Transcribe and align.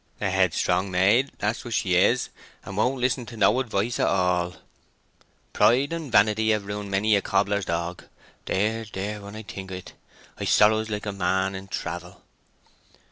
"A 0.19 0.31
headstrong 0.31 0.89
maid, 0.89 1.29
that's 1.37 1.63
what 1.63 1.75
she 1.75 1.93
is—and 1.93 2.75
won't 2.75 2.97
listen 2.99 3.27
to 3.27 3.37
no 3.37 3.59
advice 3.59 3.99
at 3.99 4.07
all. 4.07 4.55
Pride 5.53 5.93
and 5.93 6.11
vanity 6.11 6.49
have 6.53 6.65
ruined 6.65 6.89
many 6.89 7.15
a 7.15 7.21
cobbler's 7.21 7.65
dog. 7.65 8.05
Dear, 8.47 8.83
dear, 8.85 9.21
when 9.21 9.35
I 9.35 9.43
think 9.43 9.71
o' 9.71 9.75
it, 9.75 9.93
I 10.39 10.45
sorrows 10.45 10.89
like 10.89 11.05
a 11.05 11.11
man 11.11 11.53
in 11.53 11.67
travel!" 11.67 12.23